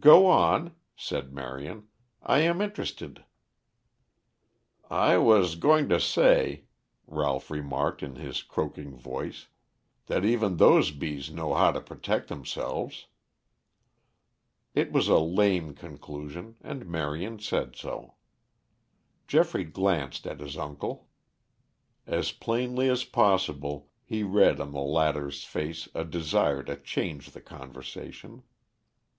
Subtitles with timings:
[0.00, 1.88] "Go on," said Marion.
[2.22, 3.24] "I am interested."
[4.90, 6.64] "I was going to say,"
[7.06, 9.46] Ralph remarked in his croaking voice,
[10.08, 13.06] "that even those bees know how to protect themselves."
[14.74, 18.16] It was a lame conclusion and Marion said so.
[19.26, 21.08] Geoffrey glanced at his uncle.
[22.06, 27.40] As plainly as possible he read on the latter's face a desire to change the
[27.40, 28.42] conversation.